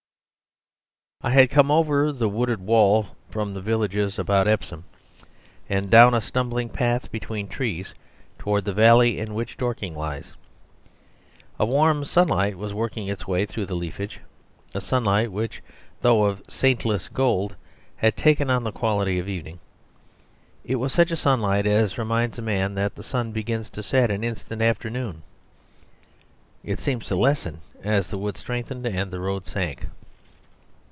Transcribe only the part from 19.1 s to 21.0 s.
of evening. It was